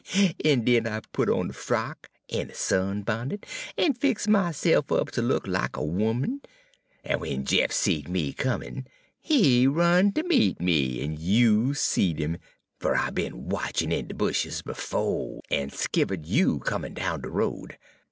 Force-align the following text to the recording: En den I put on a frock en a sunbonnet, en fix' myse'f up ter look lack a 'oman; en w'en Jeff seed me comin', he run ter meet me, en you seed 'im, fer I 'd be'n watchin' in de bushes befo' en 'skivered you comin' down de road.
En 0.43 0.65
den 0.65 0.87
I 0.87 1.01
put 1.11 1.29
on 1.29 1.51
a 1.51 1.53
frock 1.53 2.09
en 2.27 2.49
a 2.49 2.55
sunbonnet, 2.55 3.45
en 3.77 3.93
fix' 3.93 4.27
myse'f 4.27 4.91
up 4.91 5.11
ter 5.11 5.21
look 5.21 5.45
lack 5.45 5.77
a 5.77 5.79
'oman; 5.79 6.41
en 7.03 7.17
w'en 7.19 7.45
Jeff 7.45 7.71
seed 7.71 8.09
me 8.09 8.33
comin', 8.33 8.87
he 9.19 9.67
run 9.67 10.11
ter 10.11 10.23
meet 10.23 10.59
me, 10.59 10.99
en 11.03 11.17
you 11.19 11.75
seed 11.75 12.19
'im, 12.19 12.39
fer 12.79 12.95
I 12.95 13.11
'd 13.11 13.15
be'n 13.15 13.47
watchin' 13.49 13.91
in 13.91 14.07
de 14.07 14.15
bushes 14.15 14.63
befo' 14.63 15.39
en 15.51 15.69
'skivered 15.69 16.25
you 16.25 16.57
comin' 16.61 16.95
down 16.95 17.21
de 17.21 17.29
road. 17.29 17.77